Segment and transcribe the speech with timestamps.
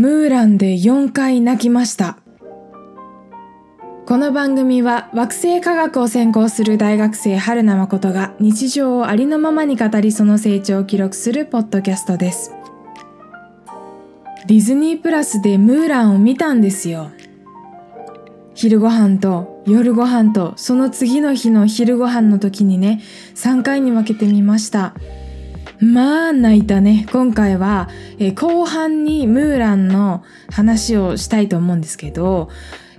[0.00, 2.16] ムーランで4回泣きました。
[4.06, 12.54] この番組は惑星科学を専攻する大学生春名誠が日常をありのままに語りその成長を記録するポッドキャストです。
[14.46, 17.10] ディズニープラスでムーランを見たんですよ。
[18.54, 23.02] 昼ご飯と夜ご飯とその次の日の昼ご飯の時にね
[23.34, 24.94] 3回に分けてみました。
[25.80, 27.06] まあ泣いたね。
[27.10, 27.88] 今回は、
[28.18, 32.50] え後半にムーランの話をしたいと思うんですけど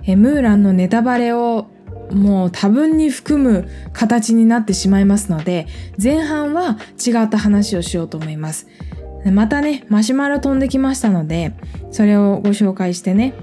[0.04, 1.68] えムーランのネタバレを
[2.10, 5.66] もう多分に含む形になってしまいますので
[6.02, 8.66] 前半は違った話をしようと思います。
[9.24, 11.54] またねマシュマロ飛んできましたので
[11.92, 13.34] それをご紹介してね、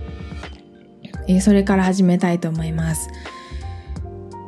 [1.28, 3.10] えそれから始めたいと思います、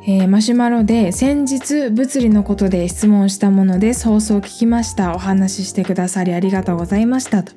[0.04, 5.14] えー、マシュマロで先日物理のことで質問したものです放送を聞きました。
[5.14, 7.52] お話ししてくださりありがとうございましたと。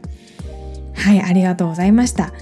[0.93, 2.33] はいありがとうございました。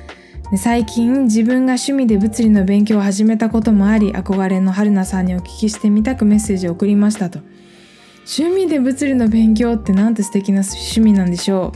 [0.57, 7.39] 最近自分が趣味で物理の勉強を始めたこともあり憧れの春菜さんにお聞きしてみたくメッセージを送りましたと。
[8.37, 11.71] 趣味で物理の勉強ってなんて素敵な趣味なんでしょ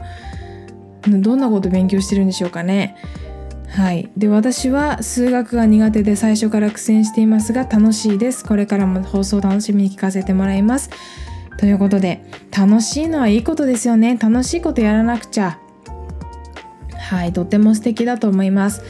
[1.08, 1.22] う。
[1.22, 2.98] どんなこと勉強してるんでしょうかね。
[3.68, 4.10] はい。
[4.18, 8.46] で私は数学が苦手で最初から苦戦していますが楽しいです。
[8.46, 10.90] これからも放送楽しみに聞かせてもらいます。
[11.58, 12.24] ということで
[12.56, 14.18] 楽しいのはいいことですよね。
[14.18, 15.60] 楽しいことやらなくちゃ。
[16.98, 17.34] はい。
[17.34, 18.84] とっても素敵だと思います。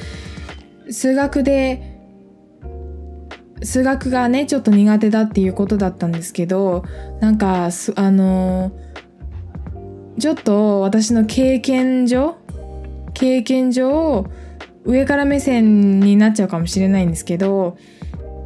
[0.89, 1.97] 数学で
[3.63, 6.83] 数学がねちょっと苦手だっていうことだったんですけど
[7.19, 8.71] なんかあの
[10.19, 12.37] ちょっと私の経験上
[13.13, 14.25] 経験上
[14.87, 17.77] 上から目線になっちゃうかもしれないんですけど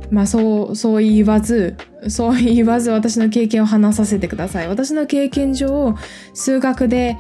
[0.09, 1.78] まあそうそう言わず
[2.09, 5.95] そう言わず私の経験を話させてください私の経験上
[6.34, 7.17] 数学で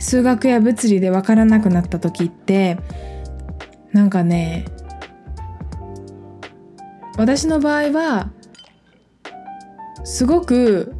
[0.00, 2.78] 数学や物理で分からなくなった時って
[3.92, 4.66] なんかね
[7.16, 8.30] 私の場合は
[10.02, 10.94] すごく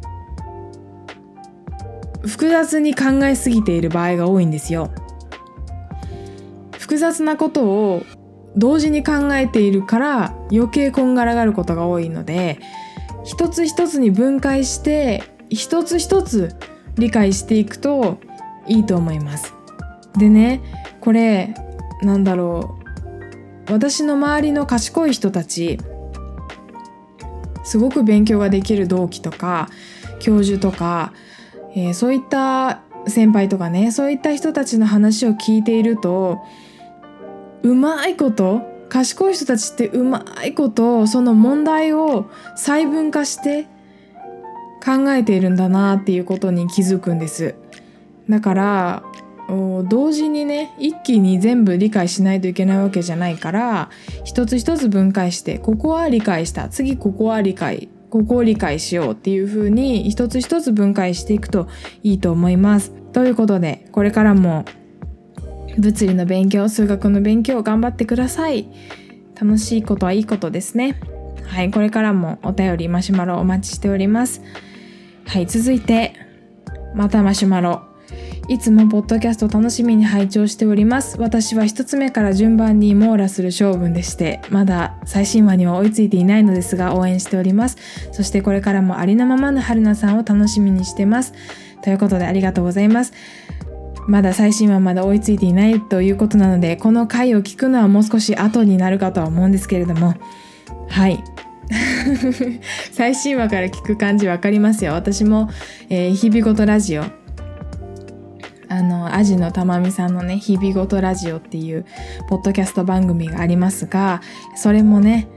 [2.21, 4.91] 複雑に考えすぎている場合が多いんですよ。
[6.85, 8.05] 複雑なことを
[8.55, 12.59] 同時に考えているから余計こんがらがることが多いので
[13.23, 16.55] 一つ一つに分解して一つ一つ
[16.99, 18.19] 理解していくと
[18.67, 19.55] いいと思います。
[20.15, 20.61] でね
[21.01, 21.55] これ
[22.03, 22.77] なんだろ
[23.67, 23.73] う。
[23.73, 25.79] 私の周りの賢い人たち
[27.63, 29.69] すごく勉強ができる同期とか
[30.19, 31.13] 教授とか、
[31.75, 36.43] えー、そういった先輩とかねそういった人たちの話を聞いていると
[37.65, 43.63] うまいこと賢い人たちってうまいことその問題を細分化して
[44.85, 47.55] 考えているんだなっていうことに気づくんです。
[48.29, 49.03] だから
[49.49, 53.89] 同時にね一気に全部理解しないといけないわけじゃないから
[54.23, 61.67] 一つ一つ分解してここは理解した次ここは理解ここを理解しようっていう風に一つ一つ分解していくと
[62.03, 62.91] いいと思います。
[63.11, 64.65] ということでこれからも
[65.77, 68.67] 物理の勉強数学の勉強頑張ってください。
[69.39, 70.99] 楽しいことはいいことですね。
[71.45, 74.41] はい、これからもお便りマシュマロお待ちしております。
[75.25, 76.13] はい、続いて
[76.95, 77.83] またマシュマロ
[78.47, 81.19] いつもポッドキャスト楽しみに拝聴しております。
[81.19, 87.77] 私は一つ目から順番に網羅する性分でして、まだ最新話には追いついていないのですが応援しております。
[88.11, 91.33] そしてこれからもありのままの春菜さんを楽しみにしてます。
[91.81, 93.13] ということでありがとうございます。
[94.07, 100.15] まだ最新話まだ追いついていないということなので、この回を聞くのはもう少し後になるかとは思うんですけれども、
[100.87, 101.23] はい。
[102.91, 104.93] 最新話から聞く感じわかりますよ。
[104.93, 105.49] 私も、
[105.89, 107.03] えー、日々ごとラジオ
[108.67, 111.85] あのアジのたまみさんのね「日々ごとラジオ」っていう
[112.29, 114.21] ポッドキャスト番組がありますが
[114.55, 115.27] それもね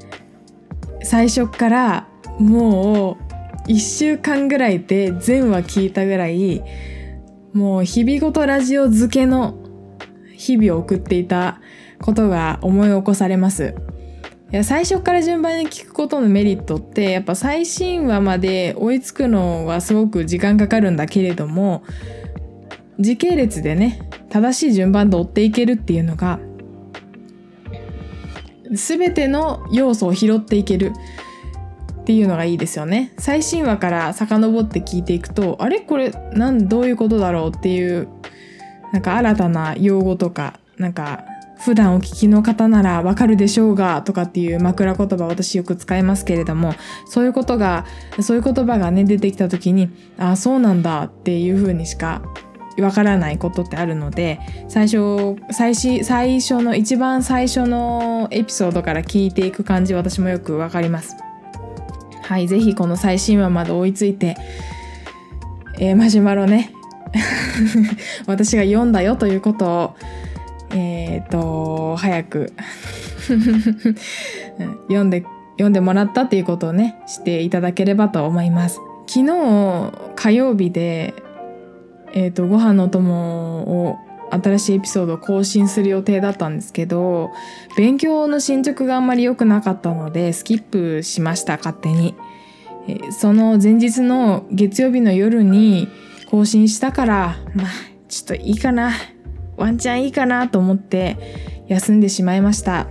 [1.02, 2.08] 最初から
[2.38, 3.16] も
[3.66, 6.62] う1週間ぐらいで全話聞いたぐらい
[7.53, 9.59] もう日々ごとラジオ漬けの
[10.34, 11.60] 日々を送っていた
[12.00, 13.74] ことが思い起こされます。
[14.50, 21.83] いや最初から順番に聞くことのメリットってやっぱ最新話まで追いつくのはすごく時間かかるんだけれども
[22.98, 26.39] 時系列でね正しい順番で追っていけるっていうのが
[28.72, 30.92] 全ての要素を拾っていける
[32.09, 33.13] っていうのがいいですよね。
[33.19, 35.81] 最新話から遡って聞いていくとあれ？
[35.81, 38.09] これなんどういうことだろうっていう
[38.95, 41.27] なんか新たな用語とかなんか
[41.59, 46.72] 普段お聞きの方ならわかるでしょうがとかっていう枕言葉私よく使いますけれども
[47.05, 47.84] そういうことが
[48.22, 52.22] そういう言葉がね出てきた時にああそうなんだっていうふうにしか
[52.81, 61.15] わからないことってあるので最初最初最初の一番最初のエピソードから聞いていく感じ私もよくわかります。
[62.28, 64.36] はい是非この最新話まで追いついて、
[65.78, 66.71] えー、マシュマロね
[68.28, 69.95] 私が読んだよということを
[70.69, 72.53] えっ、ー、と早く
[74.89, 78.78] 読んで読んでもらったっていうことをねしていただければと思います。
[79.07, 81.15] 昨日火曜日で
[82.13, 83.97] えっ、とご飯のお供を
[84.30, 87.30] 新しいエピソードを更新する予定だったんですけど
[87.77, 92.15] 勉強の進捗があんまり良くなかったのでスキップしました勝手に、
[93.19, 95.89] その前日の月曜日の夜に
[96.30, 97.66] 更新したからまあ
[98.09, 98.92] ちょっといいかな。
[99.57, 101.16] ワンチャンいいかなと思って
[101.66, 102.86] 休んでしまいました。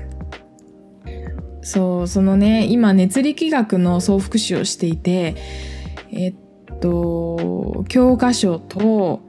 [1.61, 5.35] そうそのね今熱力学の総復習をしていて
[6.11, 6.35] えっ
[6.79, 9.21] と教科書と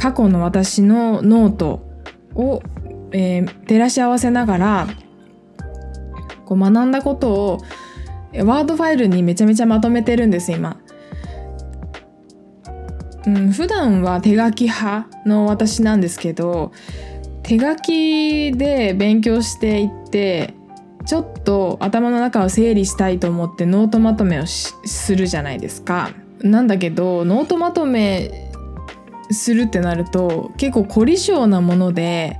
[0.00, 1.86] 過去の私のノート
[2.34, 2.62] を、
[3.12, 4.86] えー、照らし合わせながら
[6.46, 7.58] こう学んだことを
[8.32, 10.80] ワードファイルにめちゃめちゃまとめてるんです今。
[13.26, 16.72] うん、普段は手書き派の私なんですけど
[17.42, 20.54] 手書きで勉強していって
[21.04, 26.08] ちょっと頭の中を整理したいと思ってノートまとめをするじゃないですか。
[26.40, 28.49] なんだけどノートまとめ
[29.30, 32.38] するってなると結構凝り性なもので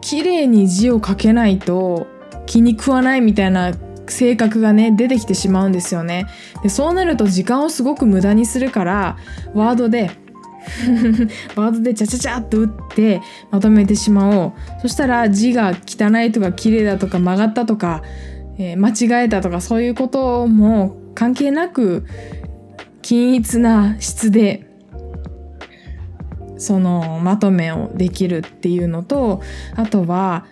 [0.00, 2.06] 綺麗に字を書けないと
[2.46, 3.72] 気に食わないみたいな
[4.06, 6.26] 性格がね出てきてしまうんですよね。
[6.62, 9.16] でそうなると時間をすごく無駄にするから
[9.54, 10.10] ワードで
[11.56, 13.20] ワードでチャチャチャっと打って
[13.50, 14.52] まとめてしまおう。
[14.80, 18.02] そしたら字が汚いとか綺麗だとか曲がったとか、
[18.58, 22.06] えー、間違えたとかそういうことも関係なく
[23.02, 24.67] 均一な質で
[26.58, 29.40] そのまとめをできるっていうのと
[29.74, 30.44] あとは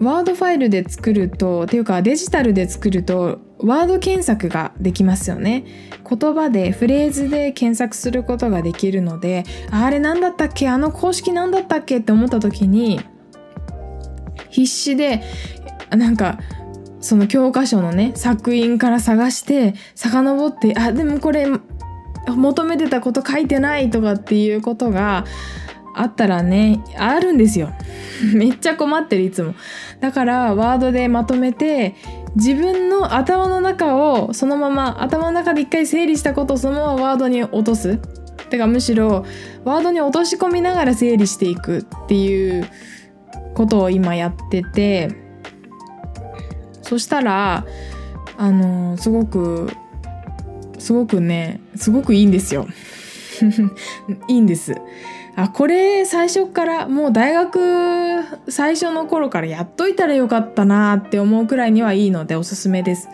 [0.00, 5.64] ワードファイルで作るとっていうかデジタルで作るとワード検索ができますよね。
[6.08, 10.68] 言葉でフレーズで検索することができるのであれ何だったっけ？
[10.68, 11.98] あの公式何だったっけ？
[11.98, 13.00] って思った時に
[14.50, 15.22] 必死で
[15.90, 16.38] なんか
[17.00, 21.46] その教科書のね作品から探して遡ってあでもこれ
[22.30, 25.24] 求めてたこと書いてないとかっていうことが
[25.94, 27.70] あったらねあるんですよ。
[28.34, 29.54] めっちゃ困ってるいつも。
[30.00, 31.94] だからワードでまとめて
[32.36, 37.98] 自分の頭の中をそのまま頭の中で一回整理したことをそのままワードに落とす。
[38.50, 39.26] てかむしろ
[39.64, 42.66] ワードに落とし込みながら整理していくっていう
[43.54, 45.28] ことを今やってて。
[46.88, 47.66] そしたら
[48.38, 49.70] あのすごく
[50.78, 52.66] すごくねすごくいいんですよ。
[54.28, 54.74] いいんです。
[55.36, 63.08] あこれ最初からもう大学最初の頃からやっといたらよかったなって思うくらいにはいいのでおすすめです。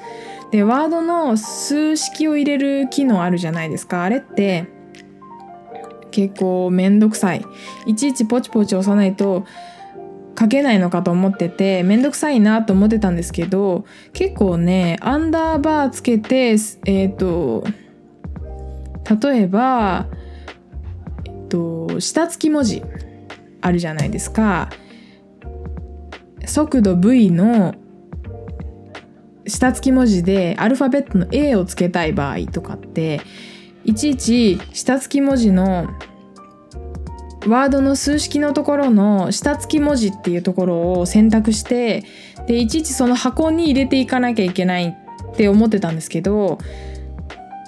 [0.50, 4.04] でワードの数式を入れる機能あるじゃないですか。
[4.04, 4.66] あれって
[6.12, 7.44] 結構めんどくさい。
[7.86, 9.44] いちいちポチポチ押さないと
[10.38, 17.64] 書けないのかと思っててめんどくさいなと思ってたんですけど結構ねアンダーバーつけてえっ、ー、と
[19.28, 20.06] 例えば
[21.24, 22.82] えっと下付き文字
[23.60, 24.70] あるじゃないですか。
[26.46, 27.74] 速度 V の
[29.46, 33.20] 下付き文字でアルファベットの A をつけたい場合とかって
[33.84, 35.88] いちいち下付き文字の
[37.46, 42.04] ワードの数式のところの下付き文字っていうところを選択して
[42.46, 46.58] でいちいちその箱に入れていかなきゃいけないって思ってたんですけど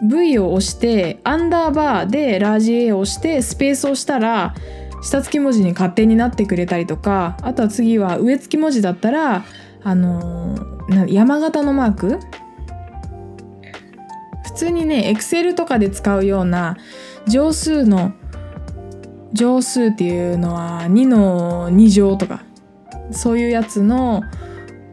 [0.02, 4.54] V を押してアンダーバーでラージ A を押してスペースをしたら
[5.02, 9.44] 下付き文字に勝手になってくれたりとかあとは次は上付き文字だったら
[9.82, 12.18] あのー、山形のマーク？
[14.44, 16.76] 普通にね Excel とかで使うような
[17.26, 18.12] 乗数の
[19.36, 22.42] 乗数っていうのは2の2乗とか
[23.12, 24.22] そういうやつの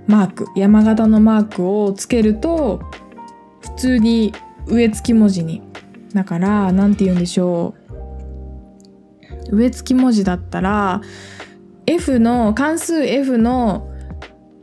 [0.05, 2.81] マーク山形のマークをつけると
[3.61, 4.33] 普通に
[4.67, 5.61] 上付き文字に。
[6.13, 7.73] だから何て言うんでしょ
[9.49, 9.55] う。
[9.55, 11.01] 上付き文字だったら
[11.85, 13.89] F の関数 F の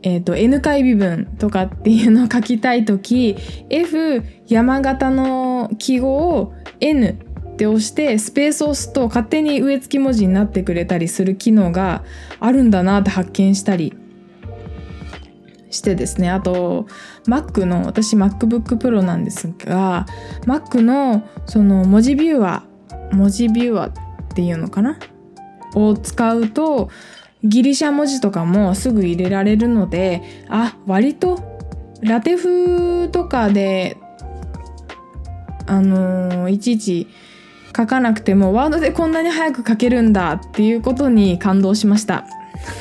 [0.03, 3.37] えーと、N 回微分とかっていうのを書きたい時
[3.69, 7.19] F 山形の記号を N
[7.61, 12.03] って押してスペースを押すと勝手に上付き文字になってくれたりする機能が
[12.39, 13.93] あるんだなって発見したり
[15.69, 16.31] してですね。
[16.31, 16.87] あと
[17.27, 20.07] Mac の私 MacBook Pro なんですが
[20.47, 23.93] Mac のその文字ビューアー文字ビューアーっ
[24.33, 24.97] ていうのかな？
[25.75, 26.89] を使うと
[27.43, 31.39] ギリシャ文字とかもすぐ入れられるのであ割と
[32.01, 33.97] ラテ風とかで
[35.67, 37.07] あのーいちいち
[37.75, 42.25] 書かなくてもワードでこんなに早く書けるんだっていうことに感動しました。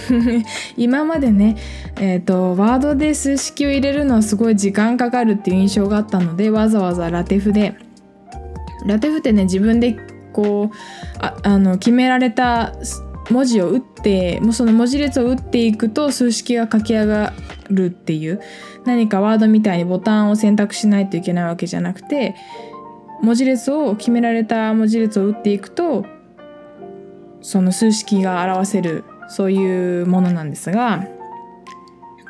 [0.76, 1.56] 今までね、
[1.96, 7.74] えーと、ワードで数式を入れるのはすごい時間かかるっていう印象があったのでわざわざラテフで
[8.86, 9.96] ラテフってね自分で
[10.32, 10.76] こう
[11.18, 12.74] ああの決められた
[13.30, 17.32] 文字を打ってもうその文字列を打っていくと数式が書き上が
[17.70, 18.40] るっていう
[18.84, 22.34] 何かワードみたいにボタンを選択しないといけないわけじゃなくて
[23.22, 26.06] 文字列を決められた文字列を打っていくと
[27.42, 31.06] その数式が表せるそういうものなんですが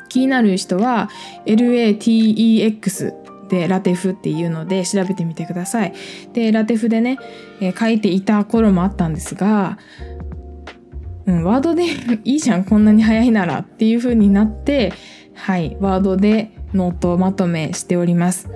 [0.09, 1.09] 気になる人は
[1.45, 3.13] LaTeX
[3.47, 5.93] でラテフっていうので調べてみてください。
[6.33, 7.17] でラテフでね、
[7.59, 9.77] えー書いていた頃もあったんですが、
[11.25, 11.83] うん、ワードで
[12.23, 14.93] いいじゃんこんなに早いならっていう風になって
[15.33, 18.49] はいワードでノートをまとめしております。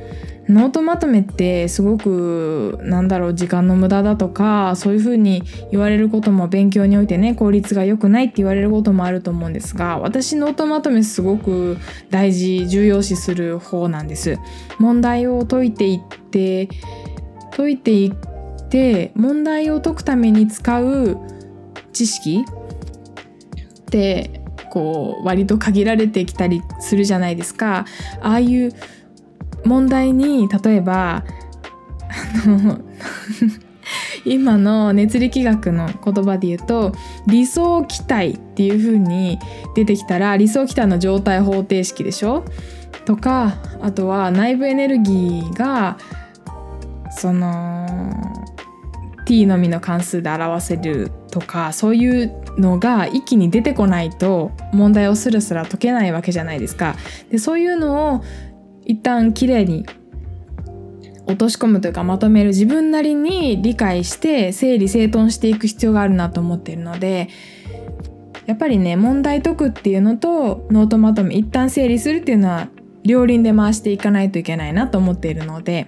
[0.47, 11.77] ノートまとめってすごくなんだろう時間の無駄だとかそういうふうに言われることも勉強においてね効率が良くないって言われることもあると思うんですが私ノートまとめすごく
[12.11, 14.37] 大事重要視する方なんです。
[14.77, 16.69] 問題を解いていって
[17.55, 21.17] 解いていって問題を解くために使う
[21.93, 22.43] 知識
[23.79, 27.85] ってこう割と限られてきたりするじゃないですか。
[28.21, 28.73] ああいう
[29.65, 31.23] 問題に例えば
[32.45, 32.79] あの
[34.25, 36.93] 今の熱力学の言葉で言うと
[37.27, 39.37] 理想気体っていう風に
[39.75, 42.43] 出てきたら理想気体の状態方程式でしょ？
[43.05, 45.97] とかあとは内部エネルギーが
[47.11, 47.87] その
[49.25, 56.95] t のみの関数で表せるとかそういうのが一気に出てこないと問題をスラスラ解けないわけじゃないですか。
[57.29, 58.23] でそういうのを
[58.85, 59.85] 一旦きれいに
[61.27, 67.29] 落とし込むというかまとめる自分なりに理解して整理整頓していく必要があるなと思っているので
[68.45, 72.69] やっぱりね問題解くっていうのとノートまとめ一旦整理するっていうのは
[73.03, 75.87] 両輪で回していかないといけないなと思っているので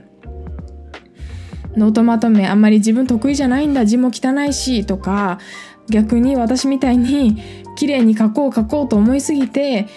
[1.75, 5.39] ノートまとめあんまり自分得意じゃないんだ字も汚いしとか
[5.89, 7.37] 逆に私みたいに
[7.75, 9.87] 綺麗に書こう書こうと思いすぎて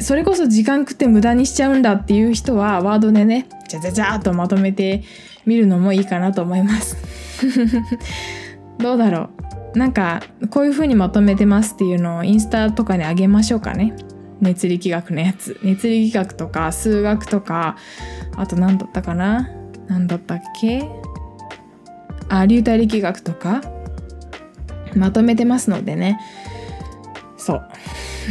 [0.00, 5.02] それこそ時間食って無駄にしちゃうんだっていう人はワードでねじゃじゃじゃーっとまとめて
[5.44, 6.96] みるのもいいかなと思います。
[8.78, 9.30] どうだろ
[9.74, 9.78] う？
[9.78, 13.94] なんかこういう風にまとめてますっていうのをインスタとかにあげましょうかね。
[14.40, 15.58] 熱力学のやつ。
[15.62, 17.76] 熱力学とか数学とか
[18.36, 19.50] あと何だったかな？
[19.88, 20.88] 何だったっけ？
[22.28, 23.62] あ流体力学とか。
[24.94, 26.18] まとめてますのでね。
[27.36, 27.68] そう。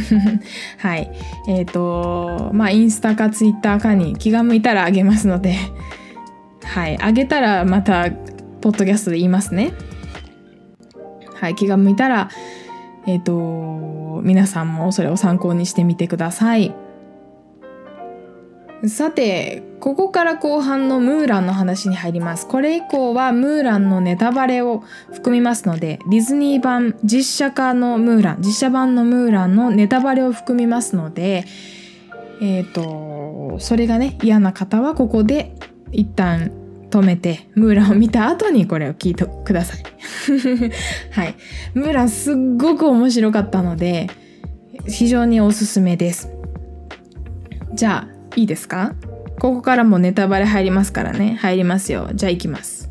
[0.78, 1.10] はい。
[1.48, 5.56] えっ、とまあインスタかツイッターかに気が向いたらあげますので。
[6.64, 6.98] はい。
[7.00, 8.10] あげたらまた
[8.60, 9.72] ポッドキャストで言いますね。
[11.34, 11.54] はい。
[11.54, 12.28] 気が向いたら
[13.06, 16.74] えっ、と皆さんもそれを参考にしてみてください。
[18.86, 22.46] さてここから後半のムーランの話に入ります。
[22.46, 31.44] これ以降はムーランのネタバレを含みますのでディズニー版実写化のムーラン実写版のムーランのネタバレを含みますので
[32.40, 35.56] えっ、とそれがね嫌な方はここで
[35.90, 36.52] 一旦
[36.90, 39.82] 止めてムーランを見た後にこれを聞いてください。
[41.10, 41.34] はい。
[41.74, 44.08] ムーランすっごく面白かったので
[44.86, 46.30] 非常におすすめです。
[47.74, 48.94] じゃあいいですか？
[49.40, 51.36] ここからもネタバレ入りますからね。
[51.40, 52.10] 入りますよ。
[52.14, 52.88] じゃあ行きます。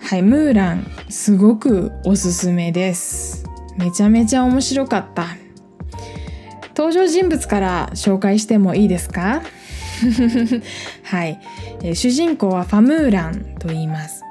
[0.00, 0.86] はいムーラン。
[1.08, 3.44] すごくおすすめです。
[3.76, 5.26] めちゃめちゃ面白かった。
[6.76, 9.42] 登場人物から紹介してもいいですか？
[11.02, 11.40] はい、
[11.82, 14.22] えー主人公はファムーランと言います。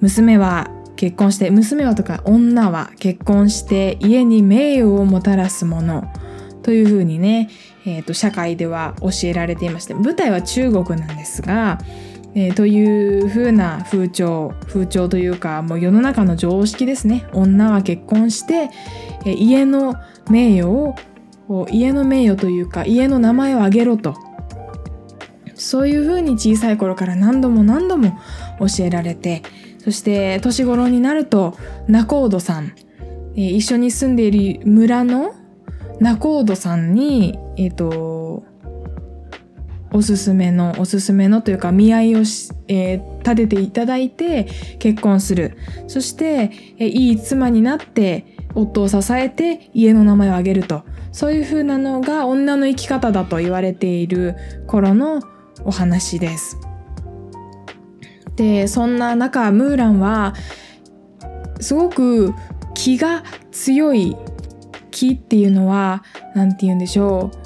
[0.00, 6.04] 娘は結婚して娘はとか女は結婚して家に名誉をもたらすもの
[6.62, 7.48] というふうにね、
[7.88, 11.78] えーと社会では教えられていまして舞台は中国なんですが、
[12.34, 17.26] えーというふうな風潮風潮というかもう世の中の常識ですね。
[17.32, 18.70] 女は結婚して、
[19.24, 19.94] えー家の
[20.30, 20.94] 名誉を
[21.70, 24.14] 家の名誉というか家の名前を挙げろと。
[25.54, 28.16] そういうふうに小さい頃から何度も何度も
[28.60, 29.42] 教えられて
[29.78, 32.74] そして年頃になると仲人さん、
[33.34, 35.34] えー一緒に住んでいる村の
[36.00, 38.44] 仲人さんにえっ、と
[39.90, 44.44] おすすめのおすすめのというか見合いをし、えー立てていただいて
[44.78, 54.36] 結婚するそしていい妻になって夫を支えて家の名前を挙げるとそういう風なのが女の生き方だと言われている
[54.66, 55.20] 頃の
[55.64, 56.58] お話です。
[58.36, 60.34] でそんな中ムーランは
[61.60, 62.32] すごく
[62.74, 64.16] 気が強い
[64.98, 66.02] 気っていうのは
[66.34, 67.38] 何て言うんでしょう。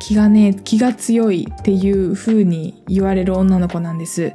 [0.00, 4.32] 気がね気が強いっていう風に言われる女の子なんです。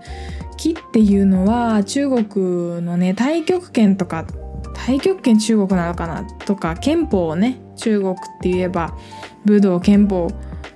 [0.56, 4.28] 気っていうのは中国のね太極拳とか
[4.76, 8.96] 太極拳中国なのかなとか憲法をね中国って言えば
[9.46, 10.30] 武道憲法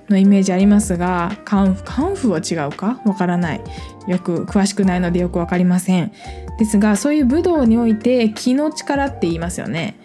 [0.08, 3.00] のイメージありますがカンフカンフは違うか？
[3.04, 3.60] わからない。
[4.08, 6.12] よく詳しくないのでよく分かりません。
[6.58, 9.97] ですがそういう武道において気の力って言いますよね。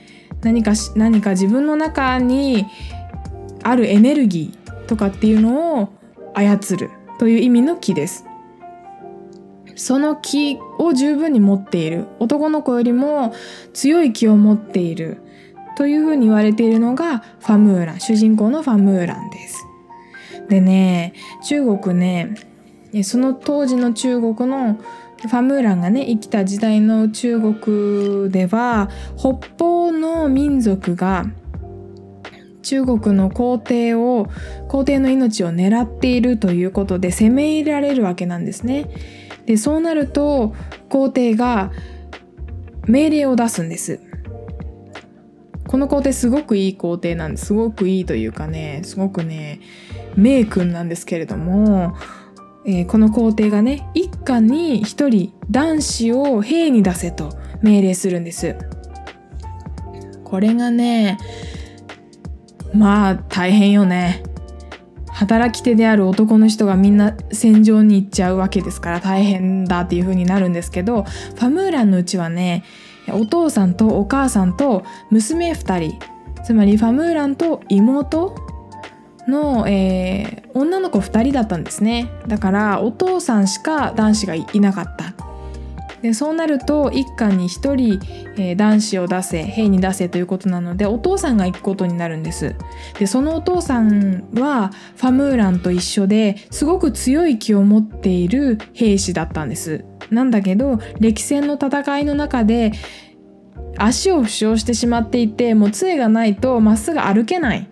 [0.44, 2.66] 何か何か自分の中に
[3.64, 5.90] あるエネルギーとかっていうのを
[6.34, 8.26] 操るという意味の気です。
[9.76, 12.06] その気を十分に持っている。
[12.20, 13.34] 男の子よりも
[13.74, 15.22] 強い気を持っている
[15.76, 18.00] というふうに言われているのがファムーラン。
[18.00, 19.66] 主人公のファムーランです。
[20.50, 22.36] でね中国ね
[23.04, 24.78] その当時の中国の
[25.22, 31.26] ファムーランがね生きた時代の中国では北方の民族が
[32.62, 34.30] 中国の皇帝を
[34.70, 38.90] 皇帝の命を狙っているということで攻め入られるわけなんですね。
[39.46, 40.56] でそうなると
[40.90, 41.72] 皇帝が
[42.88, 44.00] 命令を出すんです。
[45.68, 49.60] この皇帝すごくいい皇帝なんですすごくいいというかねすごくね
[50.16, 51.96] 名君なんですけれども
[52.66, 57.30] えー、この皇帝がね一家に一人男子を兵に出せと
[57.62, 58.56] 命令するんです
[60.34, 61.20] これがね
[62.74, 64.24] まあ大変よね。
[65.10, 72.64] 働き手である男の人がみんな戦場に行っちゃうわけですから大変だっていう風になるんですけどファムーランのうちはね
[73.10, 76.00] お父さんとお母さんと娘2人
[76.44, 78.36] つまりファムーランと妹
[79.28, 82.10] の、えー、女の子2人だったんですね。
[82.26, 85.13] だからお父さんしか男子がいなかった。
[86.04, 88.00] でそうなると一家に1人、
[88.36, 92.56] えー、男子を出せ兵に出せということなのでお父さんが行くことになるんです。
[93.00, 99.86] でそのお父さんはファムーランと一緒ですごく強い気を持っている兵士だったんです。
[100.12, 102.74] なんだけど歴戦の戦いの中で
[103.78, 107.70] 足を負傷してしまっていてもう杖がないとまっすぐ歩けない。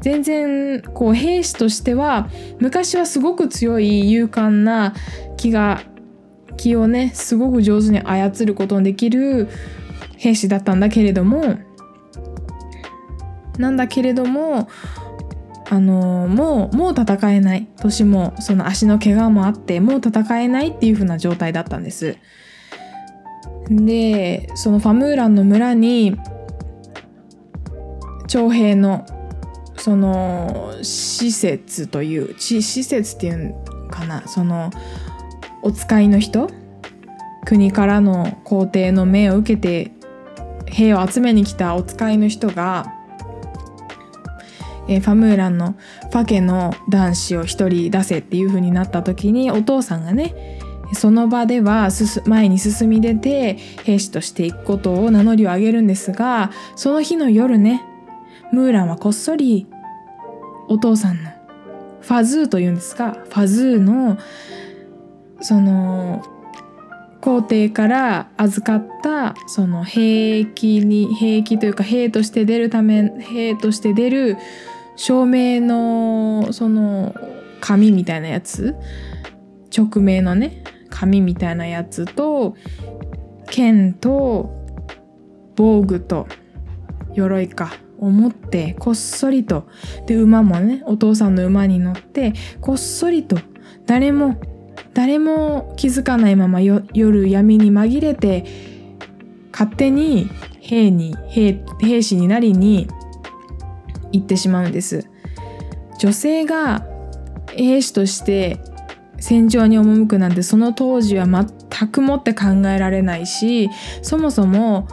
[0.00, 2.28] 全然こう兵士としては
[2.60, 4.94] 昔はすごく強い勇敢な
[5.36, 5.82] 気が
[6.58, 9.48] 気をねすごく上手に操ることのできる
[10.18, 11.58] 兵士だったんだけれども
[13.56, 14.68] なんだけれども
[15.70, 22.16] あのもうもう戦えない年もその足の怪我もあってもう戦えないっていう風な状態だったんです。
[23.70, 26.16] でそのファムーランの村に
[28.26, 29.04] 徴兵の
[29.76, 33.54] その施設という施設っていう
[33.90, 34.70] かなその
[35.62, 36.50] お使いの人？
[37.44, 39.92] 国からの皇帝の命を受けて
[40.66, 42.94] 兵を集めに来たお使いの人が、
[44.86, 50.58] えファムーランのファ家の男子を一人出せっていう風になった時にお父さんがね
[50.94, 51.90] その場では
[52.24, 57.82] 前に進み出て兵士としていくことを名乗りを上げるんですがその日の夜ね
[58.52, 59.66] ムーランはこっそり
[60.68, 61.30] お父さんの
[62.00, 64.16] ファズーというんですがファズーの
[65.40, 66.22] その
[67.20, 74.36] 皇帝から預かったその兵役に兵役というか兵として出るため兵として出る
[74.96, 77.14] 証明のその
[77.60, 78.76] 紙みたいなやつ
[79.76, 82.56] 直命のね紙みたいなやつと
[83.50, 84.50] 剣と
[85.56, 86.26] 防具と
[87.14, 89.68] 鎧かを持ってこっそりと。
[90.06, 93.36] で馬もねお父さんの馬に乗ってこっそりと
[93.86, 94.40] 誰も
[94.98, 98.44] 誰も気づかないまま夜闇に紛れて
[99.52, 102.88] 勝手に兵に兵兵士になりに
[104.10, 105.08] 行ってしまうんです。
[106.00, 106.84] 女性が
[107.54, 108.58] 兵士として
[109.20, 113.70] 戦場に赴くなんてその当時は全くもって考えられないし
[114.02, 114.88] そもそも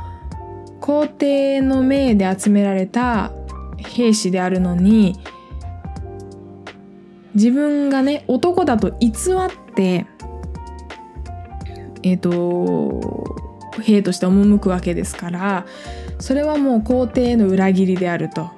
[0.81, 3.31] 皇帝の命で集められた
[3.77, 5.15] 兵士であるのに
[7.33, 10.05] 自分がね男だと偽って
[12.03, 13.35] えっ、ー、と
[13.81, 15.65] 兵として赴くわけですから
[16.19, 18.51] それはもう皇帝の裏切りであると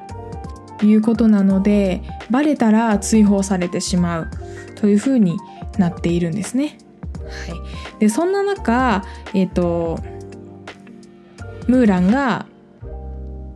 [0.83, 4.27] いうことなのでバレたら追放されてしまう
[4.75, 5.37] というふうに
[5.77, 6.77] なっているんですね。
[7.15, 7.55] は
[7.97, 9.03] い、でそんな中
[9.33, 9.99] えっ、ー、と
[11.67, 12.45] ムーランが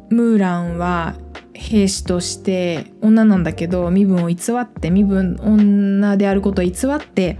[0.10, 1.16] ムーランは
[1.54, 7.38] 兵士として女なんだけど身分を偽って身分女であることを偽って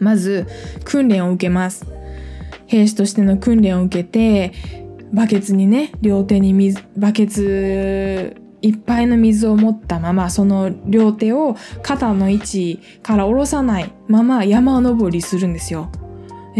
[0.00, 0.46] まず
[0.84, 1.86] 訓練を受けます
[2.66, 4.52] 兵士としての訓練を受けて
[5.12, 15.90] バケツにね両手に水バケツいっぱいの水を持ったままその両手を肩の位置から下ろさないまま山登りするんですよ。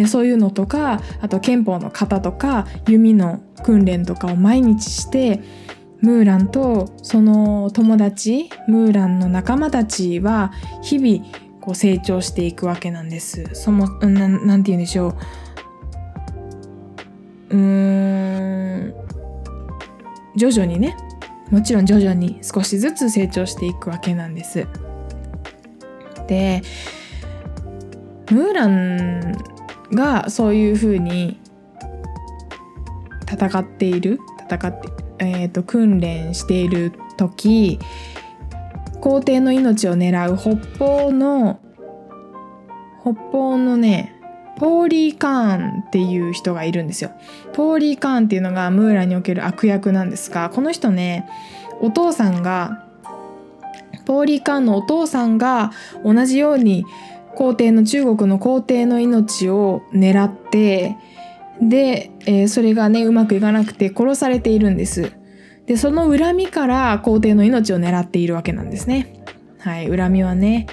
[0.07, 5.43] そういうのとかあと憲法の型とか弓の訓練とかを毎日して
[6.01, 11.27] ムーランとその友達ムーランの仲間たちは日々
[11.61, 13.45] こう成長していくわけなんです。
[13.53, 15.09] そのななんて言うんでしょ
[17.51, 17.57] う。
[17.57, 18.95] うん
[20.37, 20.97] 徐々にね
[21.51, 24.67] もちろん徐々に少しずつ成長していくわけなんです。
[26.27, 26.63] で
[28.31, 29.37] ムーラン
[29.93, 31.41] がそういうふうに
[33.31, 37.79] 戦っている戦って、えーと、訓練している時
[39.01, 41.61] 皇帝の命を狙う北方の
[43.03, 44.17] 北方のね
[44.59, 47.13] ポーリー・カーンっていう人がいるんですよ。
[47.55, 51.27] ポーリー・カーンっていうのがムーラにおける悪役なんですがこの人ね
[51.81, 52.87] お父さんが
[54.05, 55.73] ポーリー・カーンのお父さんが
[56.05, 56.85] 同じように
[57.35, 60.97] 皇帝の中国の皇帝の命を狙って
[61.63, 65.13] で、えー、それがねうまくいかなくて殺されているんです。
[65.71, 69.23] でその恨みから皇帝の命を狙っているわけなんですね。
[69.61, 70.67] はい恨みはね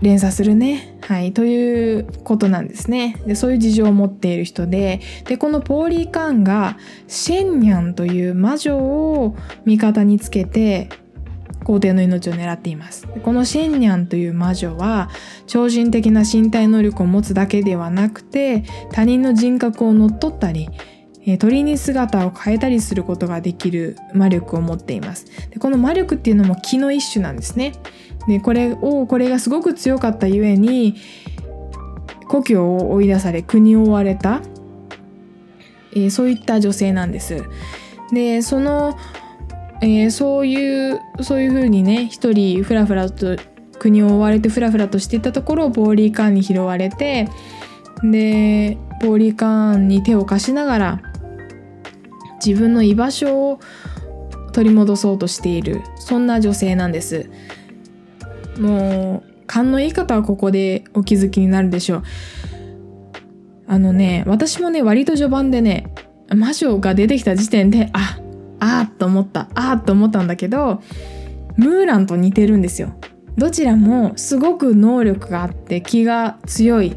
[0.00, 0.98] 連鎖するね。
[1.02, 3.22] はい、ということなんですね。
[3.24, 10.88] でそういう事情を持っている人ででこのポーリー・カーンがシェンニャンという魔女を味方につけて
[11.62, 15.10] 皇帝の命を狙っていますこのシェンニャンという魔女は
[15.46, 20.68] 超人的な身体能力を持つだけではなくて他人の人格を乗っ取ったり
[21.38, 25.26] 鳥に姿を変えたりすることができる魔力を持っています。
[25.50, 27.72] でこの魔力っていうのも気の一種なんですね。
[28.26, 30.96] でこれをこれがすごく強かったゆえに
[32.28, 34.40] 故郷を追い出され国を追われた、
[35.92, 37.44] えー、そういった女性なんです。
[38.12, 38.98] でその、
[39.80, 43.36] えー、そういうそういうふうにね一人ふらふらと
[43.78, 47.28] 国を追われてふらふらとしていたところをポーリー・カーンに拾われて
[48.02, 51.11] でポーリー・カーンに手を貸しながら
[52.44, 53.60] 自分の居場所を
[54.52, 55.80] 取り戻そうとしている。
[55.96, 57.30] そんな女性なんです。
[58.58, 62.02] もう勘のいい方はここでお気づきになるでしょう。
[63.66, 65.94] あのね私もね割と序盤でね
[66.34, 68.18] 魔女が出てきた時点であ
[68.60, 69.48] あーと思った。
[69.54, 70.82] あーと思ったんだけど
[71.56, 72.94] ムーランと似てるんですよ。
[73.38, 76.96] どちらもすごく能力があって気が強い。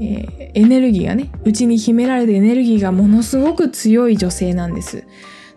[0.00, 5.04] えー、エネルギーがね内に秘められたエネルギーがものすごく強い女性なんです。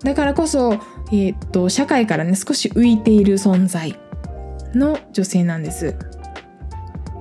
[0.04, 0.74] だからこそ、
[1.12, 4.00] えー、っと社会からね少し浮いている存在
[4.74, 5.96] の女性なんです。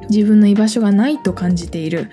[0.08, 2.10] 自分の居場所がないと感じている。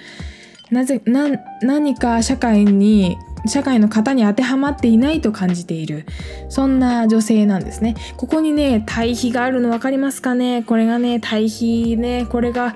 [0.69, 1.29] なぜな
[1.61, 6.05] 何か社会に社会の型に当てはまっていないと感じている。
[6.49, 7.95] そんな女性なんですね。
[8.17, 10.63] ここにね対比があるの分かりますかね？
[10.63, 12.75] これがね対比ねこれが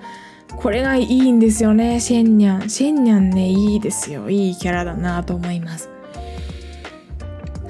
[0.57, 1.99] これがいいんですよね。
[1.99, 2.69] シェンニャン。
[2.69, 4.29] シェンニャンねいいですよ。
[4.29, 5.89] いいキャラだなと思います。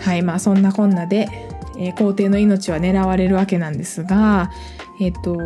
[0.02, 1.30] はいまあそんなこんなで、
[1.78, 4.52] えー、皇帝の命は狙われるわけなんですが
[5.00, 5.38] えっ、ー、と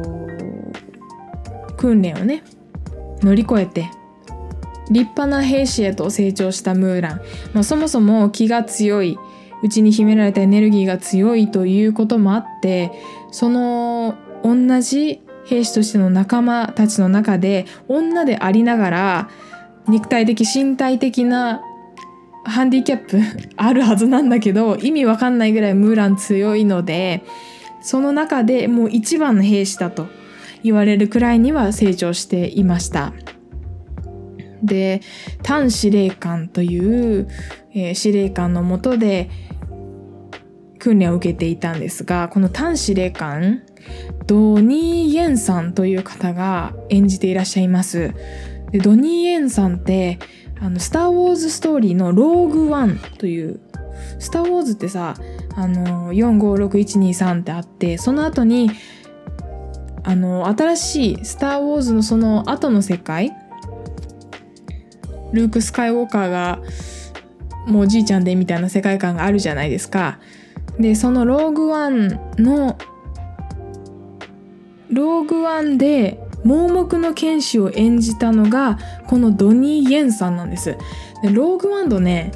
[1.76, 2.44] 訓練をね
[3.22, 3.92] 乗り越えて
[4.90, 7.22] 立派な兵士へと成長したムーラン、
[7.54, 9.18] まあ、そもそも気が強い
[9.64, 12.92] 内に秘められたエネルギーが強いということもあって
[13.32, 19.30] その同じ兵士としての仲間たちの中で女でありながら
[19.88, 21.62] 肉体的身体的な
[22.44, 23.20] ハンディキャップ
[23.58, 27.24] あるはずなんだけど意味わかんないぐらいムーラン強いので
[27.82, 30.08] その中でもう一番の兵士だと
[30.64, 33.14] 言われるくらいには成長していました。
[34.64, 35.02] で
[35.44, 37.28] 単司令官という、
[37.74, 39.30] えー、司令官のもとで
[40.80, 43.62] 訓練を受けていたんですがこの単司令官
[44.28, 48.14] ドニー・イエンさんという方が演じていらっしゃいます。
[48.72, 50.20] でドニー・イエンさんって
[50.60, 53.60] あのスター・ウォーズ・ストーリーのローグ・ワンという
[54.20, 55.16] スター・ウォーズってさ
[55.56, 58.72] あの456123ってあってその後に
[60.04, 63.34] あの新しいスター・ウォーズのその後の世界
[65.34, 66.62] ルーク・スカイウォーカーが
[67.68, 70.20] もうおじいちゃんでみたいな世界観があるじゃないですか。
[70.80, 72.78] でそのローグワンの
[74.96, 80.78] ローグワンで盲目の剣士を演じたのがこのドニー・イエンさんなんです。
[81.22, 82.32] でローグワンドね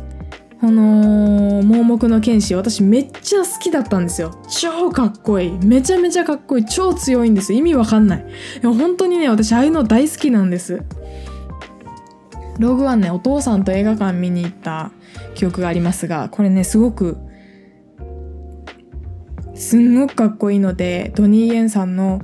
[0.59, 4.35] この盲目の剣士私めっちゃ好きだったんですよ。
[4.49, 5.51] 超かっこいい。
[5.63, 6.65] めちゃめちゃかっこいい。
[6.65, 8.25] 超強いんです意味わかんない。
[8.61, 10.83] でも本当にね私ああいうの大好きなんです。
[12.57, 14.91] ローグワンねお父さんと映画館見に行った
[15.33, 17.17] 記憶がありますがこれねすごく
[19.59, 22.21] すんごくかっこいいのでドニー・イエンさんの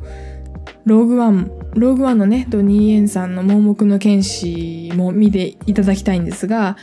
[0.86, 6.78] ローグワンローグワンのねドニー・イエンさんの盲目の剣士も見ていただきたいんですが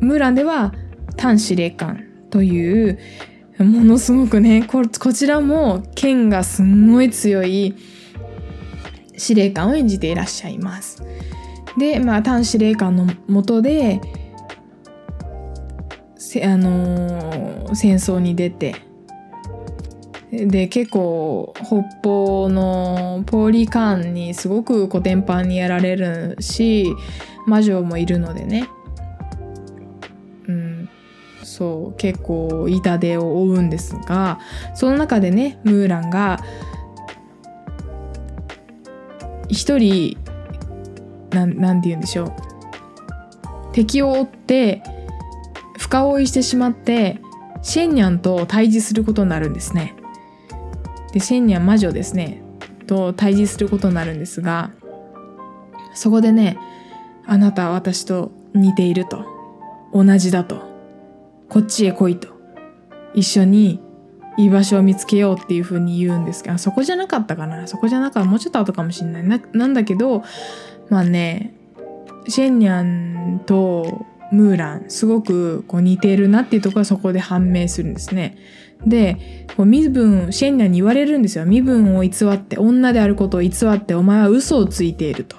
[0.00, 0.72] ムーランでは
[1.16, 2.98] 単司令官という
[3.58, 7.76] ものすごくねこちらも剣がすんごい強い
[9.18, 11.02] 司令官を演じていらっしゃいます。
[11.76, 14.00] でまあ単司令官のもとで
[16.42, 18.89] あのー、戦争に出て
[20.32, 26.86] で結構北方のポーリーカーンにすごくコテンパンにやられるし
[27.46, 28.68] 魔女もいるのでね。
[30.46, 30.88] うん。
[31.42, 34.38] そう結構痛手を負うんですが
[34.74, 36.38] その中でねムーランが
[39.48, 40.16] 一人
[41.30, 42.32] なんなんて言うんでしょう。
[43.72, 44.82] 敵を追って
[45.78, 47.20] 深追いしてしまって
[47.62, 49.96] シェンニャンと対峙することになるんですね。
[51.12, 52.42] でシェンニャン魔女ですね。
[52.86, 54.72] と対峙することになるんですが
[55.94, 56.58] そこでね
[57.26, 59.24] あなたは私と似ていると。
[59.92, 60.62] 同じだと。
[61.48, 62.28] こっちへ来いと。
[63.14, 63.80] 一緒に
[64.36, 67.66] いい場所を見つけようっていう風に言うんですけどそこじゃなかったかな。
[67.66, 69.24] そこじゃなかったもうちょっと後かもしれない。
[69.24, 70.22] ななんだけど
[70.88, 71.54] まあね
[72.28, 78.36] シェンニャンとムーランすごくこう似てるなっていうところがそこで判明するんですね。
[78.86, 81.44] で身分シェンニャに言われるんですよ。
[81.44, 85.36] 身分を偽って女であることを偽ってお前は嘘をついていると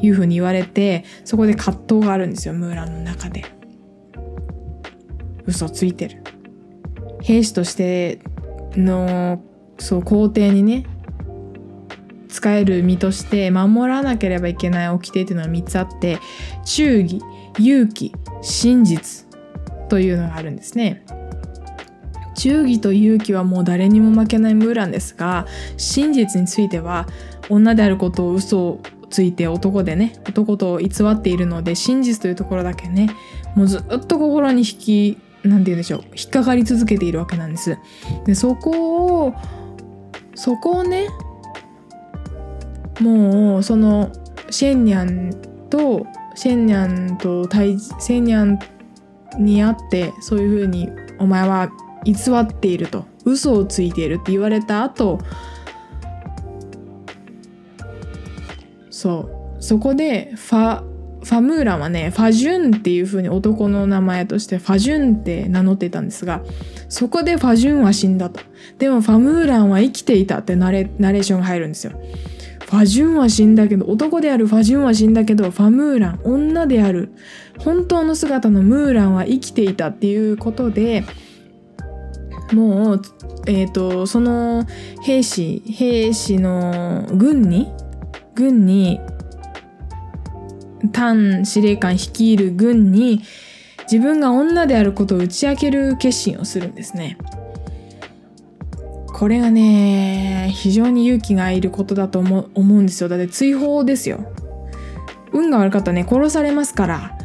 [0.00, 3.44] いうふうに言われてそこで葛藤があるんですよムーランの中で。
[5.46, 6.22] 嘘ついてる。
[7.22, 8.20] 兵士として
[8.76, 9.42] の
[9.78, 10.84] そう皇帝にね
[12.36, 16.18] 使える身として守らなければいけない掟っていうのは3つあって
[16.66, 17.22] 忠義
[17.58, 19.26] 勇気真実
[19.88, 21.02] というのがあるんですね。
[22.34, 25.46] 忠義と勇気はもう誰にも負けないムーランですが
[25.78, 27.06] 真実については
[27.48, 33.08] 女であることを嘘をついて男でね男と偽っているので真実というところだけね
[33.54, 37.78] もうずっと心に引き何て言うんでしょう引っかかり続けているわけなんです。
[38.26, 39.34] でそこを
[40.34, 41.08] そこをね
[43.00, 44.10] もうその
[44.50, 48.58] シェンニャンとシェンニャンと対シェンニャン
[49.38, 51.70] に会ってそういうふうにお前は
[52.04, 53.04] 偽っていると。
[53.26, 55.18] 嘘をついているって言われた後
[58.88, 59.28] そ
[59.58, 59.62] う。
[59.62, 60.82] そこでファ
[61.24, 66.44] ファムーランはねファジュンっていう風に男の名前としてファジュンって名乗ってたんですが
[66.88, 68.40] そこでファジュンは死んだと。
[68.78, 72.00] でもファムーランは生きていたってナレナレーションが入るんですよ。
[72.66, 77.12] ファジュンは死んだけど男であるファジュンは死んだけどファムーラン女である
[77.60, 81.04] 本当の姿のムーランは生きていたっていうことで
[82.52, 83.02] もう、
[83.46, 84.64] えーと、その
[85.02, 87.72] 兵士兵士の軍に
[88.34, 89.00] 軍に
[90.92, 93.22] 単司令官率いる軍に
[93.90, 97.16] 自分が女であることを打ち明ける決心をするんですね。
[99.16, 103.08] これがね非常に勇気がいることだと思うんですよ。
[103.08, 104.20] だって追放ですよ。
[105.32, 107.18] 運が悪かったね殺されますから。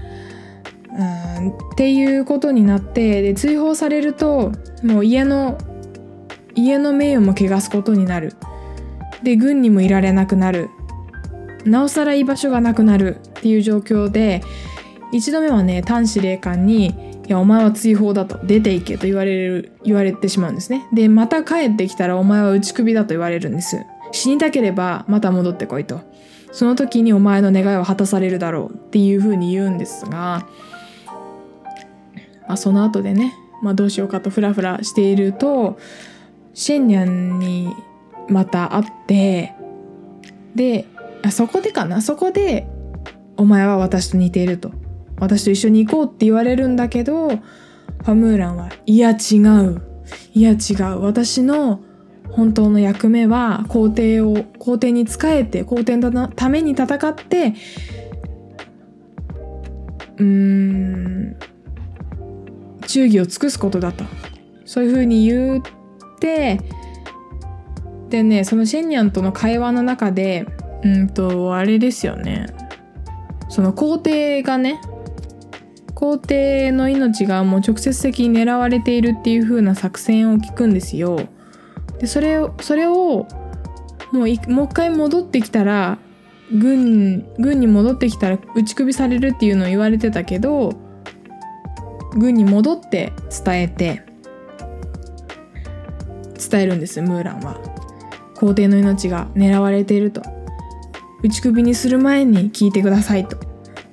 [0.98, 5.58] うんっていうことになってで追放されるともう家の
[6.56, 8.36] 家の名誉も汚すことになる。
[9.22, 10.70] で軍にもいられなくなる。
[11.66, 14.42] なおさら居場所がなくなるっていう状況で
[15.12, 16.96] 一度目はね単司令官に
[17.28, 20.88] 「いやお前は追放だ」と「出ていけ」と言われる言われてしまうんですね。
[20.94, 23.78] でまた帰ってきたら「お前は打ち首だ」と言われるんです。
[24.12, 26.02] 死にたければまた戻ってこいと。
[26.52, 30.46] その時にお前の願いは果たされるだろうっていうふうに言うんですが、
[32.46, 35.78] まあ、その後でねまあ、どうしようかとフラフラしていると
[36.54, 37.74] シェンニャンに
[38.28, 39.54] また会って
[40.56, 40.86] で
[41.24, 42.02] あそこでかな？
[42.02, 42.68] そこで
[43.38, 44.72] 「お前は私と似ている」と
[45.22, 49.82] 「私と一緒に行こう」って言われるんだけどファムーランは「いや違う。
[50.34, 51.02] いや違う。
[51.02, 51.80] 私の
[52.32, 57.54] 本当の役目は皇帝を皇帝に仕えて皇帝のために戦って
[60.18, 61.36] うーん
[62.88, 64.04] 忠義を尽くすことだと。
[64.66, 65.62] そういうふうに言っ
[66.20, 66.60] て
[68.10, 70.46] でねそのシェンニャンとの会話の中で
[70.84, 72.48] うんとあれですよね。
[73.50, 74.80] その皇帝がね
[76.02, 81.30] 皇帝の命がもう直接的に狙われているっていう風な作戦を聞くんですよ。
[82.00, 83.28] でそれをそれを
[84.12, 84.42] もう一
[84.74, 86.00] 回戻ってきたら
[86.52, 90.74] 軍軍に戻ってきたら打ち首されるっていうのを言われてたけど
[92.16, 93.14] 軍に戻って
[93.46, 94.04] 伝えて
[96.50, 97.62] 伝えるんですムーランは
[98.36, 100.24] 皇帝の命が狙われていると
[101.22, 103.38] 打ち首にする前に聞いてくださいと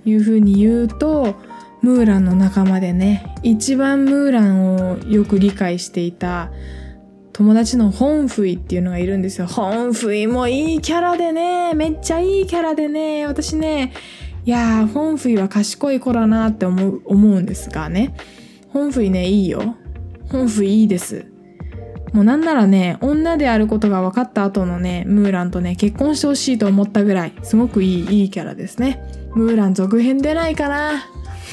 [0.07, 1.37] いうふうに言うと
[1.83, 6.51] ムーランの仲間でね一番ムーランをよく理解していた
[7.33, 9.47] 友達のホンフイっていうのがいるんですよ。
[9.47, 13.93] ホンフイもいいキャラでね、めっちゃいいキャラでね、私ね、
[14.45, 18.13] いやー、ホンフイは賢い子だなって思う、思うんですがね。
[18.71, 19.77] ホンフイね、いいよ。
[20.33, 21.27] ホンフイいいです。
[22.13, 29.01] もうなんならね、女であることが分かった後のね、ムーランとね、結婚してほしいと思ったぐらい、すごくいい、いいキャラですね。
[29.37, 31.07] ムーラン続編出ないかな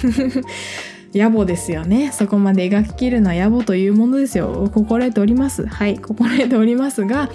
[1.13, 2.11] 野暮ですよね。
[2.11, 4.69] そこまで描ききるのは野暮というものですよ。
[4.73, 5.65] 心得ております。
[5.65, 7.29] はい、心得ておりますが、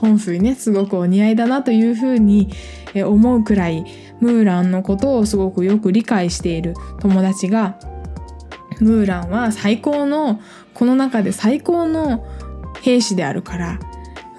[0.00, 2.48] 本風ね、すごくお似合いだなというふうに
[2.94, 3.84] 思うくらい、
[4.20, 7.78] ムーランのことをすごくよく理解している友達が、
[8.80, 10.40] ムーランは最高の、
[10.74, 12.24] この中で最高の
[12.82, 13.78] 兵士であるから、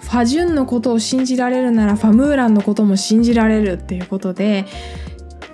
[0.07, 4.65] ファジュンのことを信じられるならファムーランのことも信じられるっていうことで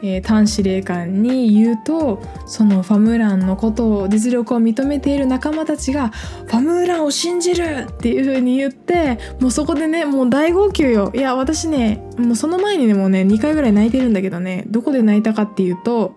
[0.06, 6.10] えー、単司令官に言うとそのファムーランのことを実力を認めている仲間たちが
[6.46, 16.16] 「ファムーランを信じる!」っていう風に言ってもうそこでねもう大号泣よいや私ねもうその前にねもうね2回ぐらい泣いてるんだけどねどこで泣いたかっていうと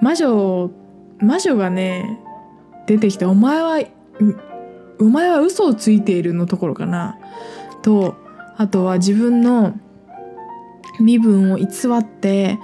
[0.00, 0.70] 魔女
[1.18, 2.20] 魔女がね
[2.86, 3.82] 出てきて「お前は
[5.00, 7.18] お前は嘘をついている」のところかな
[7.82, 8.14] と
[8.56, 9.74] あとは自分の
[11.02, 11.66] 身分を偽
[11.98, 12.58] って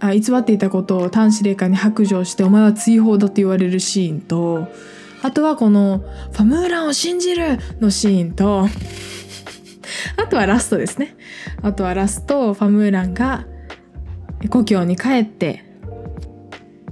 [0.00, 4.68] あ偽っていたことを単司令官に白状してお前は追放だと言われるシーンと
[5.22, 6.02] あとはこの
[6.32, 8.66] 「ファムーランを信じる!」のシーンと
[10.16, 11.16] あとはラストですね
[11.62, 13.46] あとはラストファムーランが
[14.50, 15.64] 故郷に帰って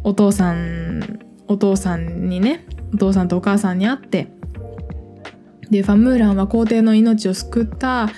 [0.05, 4.29] お父さんお父さんにねお父さんとお母さんに会って
[5.71, 8.09] でファムーランは皇帝の命を救った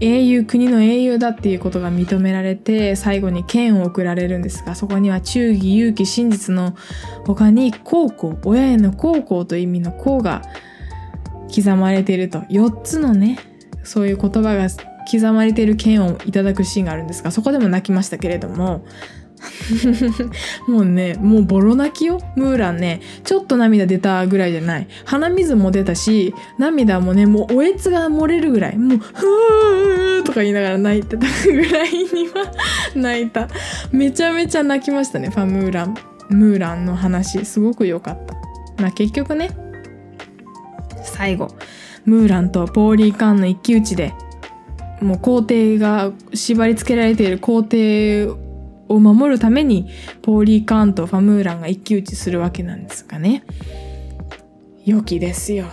[0.00, 6.76] 英雄国の英雄だっていうことが認められて最後に剣を贈られるんですがそこには忠義勇気真実の
[7.26, 10.42] 他に孝行親への孝行という意味の孝が
[11.54, 13.38] 刻まれていると4つのね
[13.82, 14.68] そういう言葉が
[15.10, 18.84] 刻まれている剣をいただくシーンがあるんですがそこでも泣きましたけれども
[20.66, 23.00] もうねもうボロ泣きよムーランね。
[23.24, 24.88] ちょっと涙出たぐらいじゃない。
[25.04, 28.78] 鼻水も出たし涙もねもうおえつが漏れるぐらい。
[28.78, 32.52] もうふーとか言いながら泣いてたぐらいには
[32.94, 33.48] 泣いた。
[33.92, 35.94] めちゃめちゃ泣きましたねファムーラン。
[36.30, 37.44] ムーランの話。
[37.44, 38.34] すごく良かった。
[38.82, 39.50] まあ結局ね。
[41.02, 41.48] 最後。
[42.04, 44.14] ムーランとポーリー・カーンの一騎打ちで
[45.00, 48.26] もう皇帝が縛り付けられている皇帝
[48.88, 49.88] を守るために
[50.22, 53.44] ポーリー・カーンとファムーランが一騎打ちするわけなんですがね。
[54.84, 55.66] 良きですよ。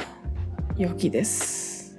[0.78, 1.98] 良きです。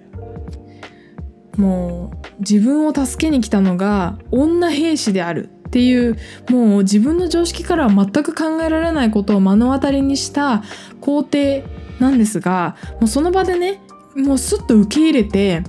[1.57, 5.51] もう自分を助けに来たのが女兵士である。
[5.67, 6.17] っていう
[6.49, 10.63] もう自分の常識からは全く考えられないことを目の当たりにした
[11.01, 11.65] 皇帝
[11.99, 13.81] なんですがもうその場でね
[14.15, 15.65] もうスッと受け入れて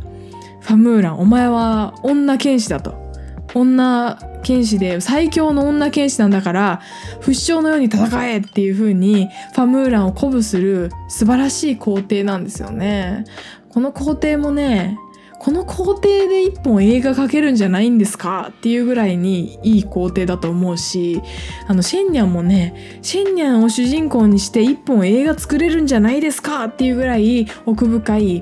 [0.62, 3.07] ファムーランお前は女剣士だと。
[3.54, 6.82] 女剣士で最強の女剣士なんだから
[7.22, 13.26] 不死鳥のように戦えっていう風にファムーランを鼓舞する素晴らしい皇帝なんですよね。
[13.70, 14.98] この皇帝もね
[15.40, 21.22] この皇帝で一本映画描けるんじゃないんですかっていうぐらいにいい皇帝だと思うし
[21.68, 28.42] あのシェンニャンもねシェンニャンを主人公にして一本映画作れるんじゃないですかっていうぐらい奥深い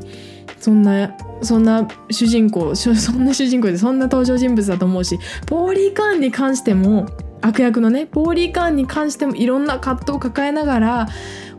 [0.60, 7.08] そんなそんな主人公 そんな主人公でそんな登場人物だと思うしポーリー・カーンに関しても
[7.42, 11.08] 悪役のねポーリー・カーンに関してもいろんな葛藤を抱えながら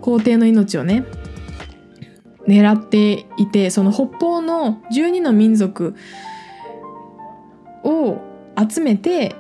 [0.01, 1.05] 皇帝の命をね
[2.49, 5.95] 狙っていてその北方の12の民族
[7.85, 8.19] を
[8.57, 9.35] 集めて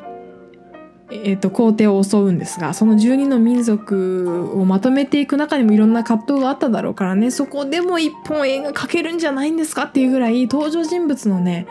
[1.08, 7.30] えーと、皇帝を襲うんですがその12の民族をまとめていく中にもいろんな葛藤があっただろうからね。
[7.30, 11.66] そこでも一本映画描けるんじゃないんですかっていうぐらい登場人物のね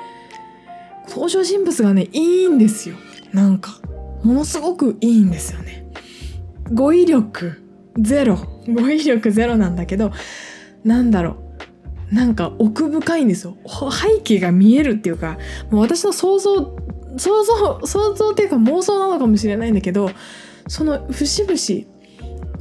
[1.10, 2.96] 登場人物がねいいんですよ。
[3.34, 3.80] なんか
[4.24, 5.86] ものすごくいいんですよね。
[6.72, 7.62] 語彙力
[8.00, 8.38] ゼロ。
[8.68, 10.12] 語彙力ゼロなんだけど
[10.86, 11.38] なんだろ
[12.12, 12.16] う。
[12.16, 13.58] なんか奥深いんですよ。
[13.92, 15.38] 背景が見えるっていうか
[15.72, 16.76] もう私の想像
[17.18, 20.10] 想像想像っていうか妄想なのかもしれないんだけど
[20.68, 21.96] その節々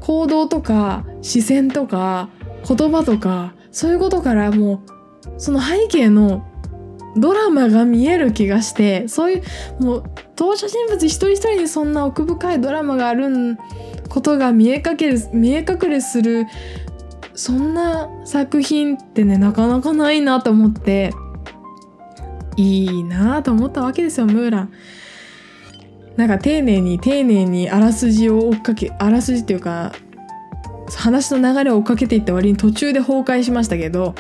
[0.01, 2.29] 行動とか視線とか
[2.69, 6.47] 言葉とかそういうことからもうその背景の
[7.17, 9.43] ドラマが見える気がしてそういう
[9.83, 10.05] もう
[10.37, 13.57] 登場人物一人一人にそんな奥深いドラマがある
[14.09, 16.47] ことが見えかける見え隠れする
[17.35, 21.13] そんな作品ってねなかなかないなと思って。
[22.57, 24.73] いいなと思ったわけですよムーラン。
[26.17, 29.93] なんか丁寧に丁寧にあらすじを追っかけあらすじっていうか
[30.97, 34.15] 話の流れを追っかけていった割に途中で崩壊しましたけど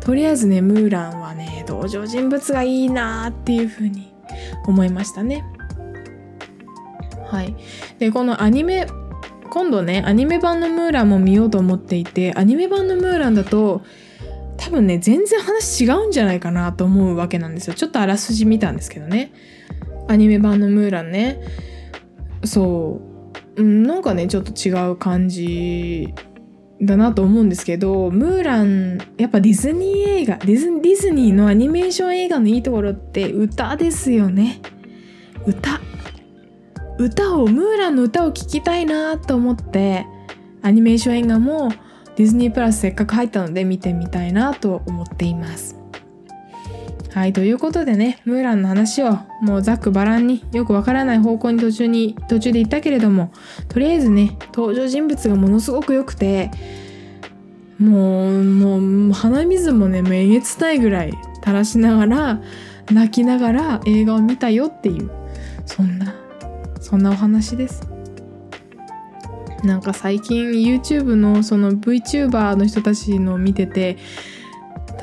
[0.00, 4.12] とりあえずねムーランはね登場人物がいいなっていうふうに
[4.66, 5.44] 思いましたね。
[7.26, 7.56] はい、
[7.98, 8.86] でこのアニメ
[9.48, 13.82] 今度ねアニメ版のムーランも見ようと思っていてアニメ版のムーランだと
[14.62, 17.74] 多分ね全然話違うんじゃないかなと思うわけなんですよ。
[17.74, 19.32] ちょっとあらすじ見たんですけどね。
[20.06, 21.40] アニメ版のムーランね。
[22.44, 23.00] そ
[23.56, 23.62] う。
[23.62, 26.14] なんかねちょっと違う感じ
[26.80, 34.60] だなと思うんですけどムーランやっぱディズニー映画ディズディズニーのアニメーション映画のいいところって歌ですよね。
[35.44, 35.80] 歌。
[36.98, 40.06] 歌をムーランの歌を聴きたいなと思って
[40.62, 41.72] アニメーション映画も
[42.16, 45.82] ディズニープラスせっかく入ったので見てみたいなと思っています
[47.14, 53.30] はい、ということでね、ムーランの話をもうざっくばらんによくわからない方向に途中に、途中で行ったけれども、
[53.68, 56.50] とりあえずね、登場人物がものすごく良くて、
[57.78, 62.40] もう、もう、鼻水もね、もうえげつないぐらい垂らしながら、
[62.90, 65.10] 泣きながら映画を見たよっていう、
[65.66, 66.14] そんな、
[66.80, 67.91] そんなお話です。
[69.62, 73.96] なんか最近 YouTube のその VTuber の人たちの見てて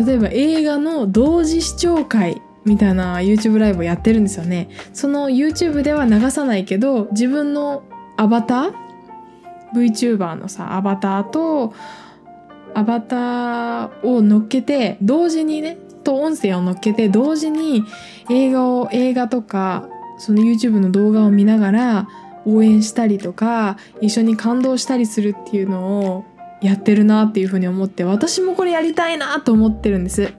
[0.05, 4.69] 例えば映画の同時視聴会みたいな YouTube ライブをやってるんですよね。
[4.93, 7.83] その YouTube では流さないけど自分の
[8.17, 8.73] アバター
[9.73, 11.73] VTuber のさアバターと
[12.73, 17.83] アバターを乗っけて同時にねと音声を乗っけて同時に
[18.29, 19.87] 映画を映画とか
[20.17, 22.07] その YouTube の動画を見ながら
[22.55, 26.25] 応援したりとか一緒に感動したりするっていうのを
[26.61, 30.33] やってるなっていうふうに思って私もこれやりたいなと思ってるんです。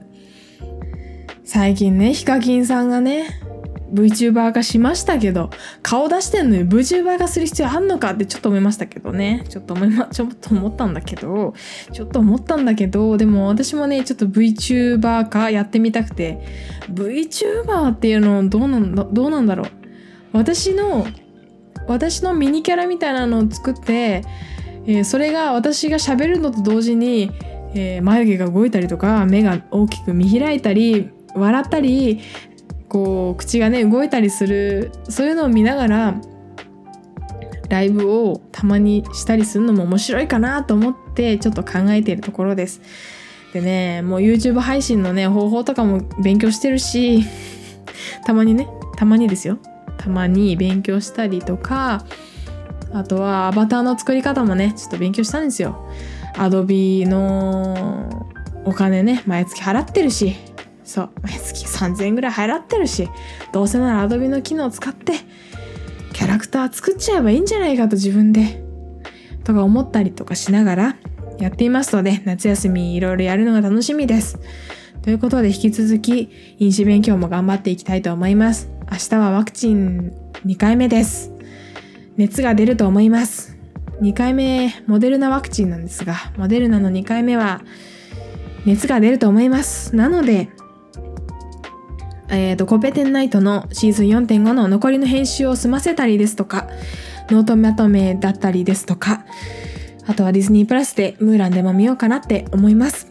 [1.43, 3.41] 最近ねヒカキンさんがね
[3.93, 5.49] VTuber 化しましたけど
[5.81, 9.43] 顔出してんのに VTuber 化する必要あんのかってちょっと思いましたけどね。
[9.49, 11.53] ちょっと思いまちょっと思ったんだけど
[11.91, 16.39] ちょっと思ったんだけどでも私もねちょっと VTuber 化やってみたくて。
[16.91, 19.67] VTuber っていうのどうなんだどうなんだろう。
[20.33, 21.05] 私の
[21.87, 24.23] 私のミニキャラみたいなのを作って
[24.85, 27.31] えー、それが私が喋るのと同時に、
[27.73, 32.19] えー、眉毛が動いたりとか目が大きく見開いたり笑ったり
[32.89, 36.21] こう口がね動いたりするそういうのを見ながら
[37.69, 42.81] ライブをたまにしたりするのも面白いかなと思ってちょっと考えているところです。
[43.53, 47.23] でねもう YouTube 配信のね方法とかも勉強してるし
[48.25, 48.67] たまにね
[48.97, 49.57] たまにですよ
[50.01, 52.03] たまに勉強したりとか
[52.91, 55.87] あとはアバターの作り方もねちょっと勉強したんですよ。
[56.35, 58.27] アドビの
[58.65, 60.35] お金ね毎月払ってるし。
[60.83, 63.09] そう毎月3000円ぐらい払ってるし。
[63.53, 65.13] どうせならアドビの機能を使って
[66.13, 68.63] キャラクター作っちゃえばいいんじゃないかと自分で。
[69.43, 70.95] とか思ったりとかしながら
[71.39, 74.39] やっていますので夏休みいろいろやるのが楽しみです。
[75.03, 76.29] ということで引き続き
[76.59, 80.13] 飲酒勉強も頑張っていきたいと思います明日はワクチン
[80.45, 81.31] 2回目です
[82.17, 83.57] 熱が出ると思います。
[84.01, 87.61] 2回目、モデルナワクチンなんですが、モデルナの2回目は
[88.65, 89.95] 熱が出ると思います。
[89.95, 90.49] なので、
[92.29, 96.67] えっ、ー、と、コペテンナイトのシーズン4.5の残りの編集を済ませたりですとか、
[97.29, 99.25] ノートまとめだったりですとか、
[100.05, 103.10] あとはディズニープラスでムーランでも見ようかなって思います。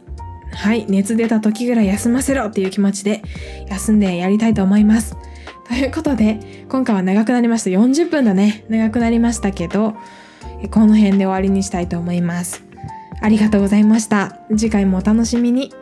[0.52, 3.22] はい、熱出た時ぐらい休ませろっていう気持ちで
[3.68, 5.16] 休んでやりたいと思います。
[5.68, 7.70] ということで、今回は長くなりました。
[7.70, 8.64] 40分だね。
[8.68, 9.94] 長くなりましたけど、
[10.70, 12.64] この辺で終わりにしたいと思います。
[13.22, 14.38] ありがとうございました。
[14.50, 15.72] 次回もお楽しみに。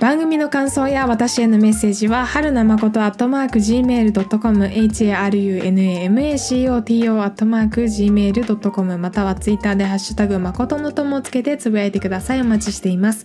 [0.00, 12.42] 番組の感想や私へのメッセージは、春名誠アットマーク gmail.com、harunamacoto アットマーク gmail.com またはツイッターでハッシュタグ誠の友をつけてつぶやいてください。
[12.42, 13.24] お待ちしています。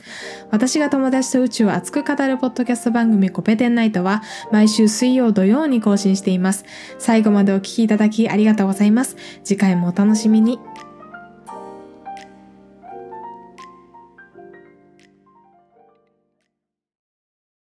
[0.49, 6.65] 私が友達と宇宙を熱く語るポッドキャスト番組コペテンナイトは毎週水曜土曜に更新しています。
[6.97, 9.15] 最後までお聴きいただきありがとうございます。
[9.43, 10.57] 次回もお楽しみに。